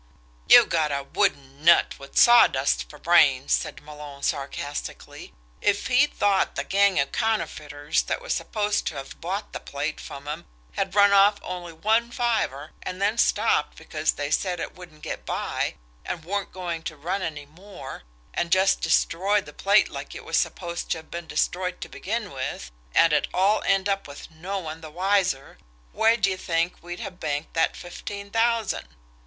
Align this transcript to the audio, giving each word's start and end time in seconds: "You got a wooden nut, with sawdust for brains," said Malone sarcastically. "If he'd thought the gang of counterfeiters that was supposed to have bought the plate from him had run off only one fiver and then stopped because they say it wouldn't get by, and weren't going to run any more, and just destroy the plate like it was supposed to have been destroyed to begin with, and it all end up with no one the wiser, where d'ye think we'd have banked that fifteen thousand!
"You 0.49 0.65
got 0.65 0.91
a 0.91 1.03
wooden 1.03 1.63
nut, 1.63 1.99
with 1.99 2.17
sawdust 2.17 2.89
for 2.89 2.97
brains," 2.97 3.53
said 3.53 3.83
Malone 3.83 4.23
sarcastically. 4.23 5.31
"If 5.61 5.85
he'd 5.85 6.11
thought 6.11 6.55
the 6.55 6.63
gang 6.63 6.99
of 6.99 7.11
counterfeiters 7.11 8.01
that 8.07 8.19
was 8.19 8.33
supposed 8.33 8.87
to 8.87 8.95
have 8.95 9.21
bought 9.21 9.53
the 9.53 9.59
plate 9.59 9.99
from 10.01 10.27
him 10.27 10.47
had 10.71 10.95
run 10.95 11.11
off 11.13 11.35
only 11.43 11.71
one 11.73 12.09
fiver 12.09 12.71
and 12.81 12.99
then 12.99 13.19
stopped 13.19 13.77
because 13.77 14.13
they 14.13 14.31
say 14.31 14.53
it 14.53 14.73
wouldn't 14.73 15.03
get 15.03 15.23
by, 15.23 15.75
and 16.03 16.25
weren't 16.25 16.51
going 16.51 16.81
to 16.81 16.97
run 16.97 17.21
any 17.21 17.45
more, 17.45 18.01
and 18.33 18.51
just 18.51 18.81
destroy 18.81 19.39
the 19.39 19.53
plate 19.53 19.87
like 19.87 20.15
it 20.15 20.25
was 20.25 20.35
supposed 20.35 20.89
to 20.89 20.97
have 20.97 21.11
been 21.11 21.27
destroyed 21.27 21.79
to 21.81 21.87
begin 21.87 22.31
with, 22.31 22.71
and 22.95 23.13
it 23.13 23.27
all 23.35 23.61
end 23.67 23.87
up 23.87 24.07
with 24.07 24.31
no 24.31 24.57
one 24.57 24.81
the 24.81 24.89
wiser, 24.89 25.59
where 25.91 26.17
d'ye 26.17 26.35
think 26.35 26.81
we'd 26.81 26.99
have 27.01 27.19
banked 27.19 27.53
that 27.53 27.77
fifteen 27.77 28.31
thousand! 28.31 28.87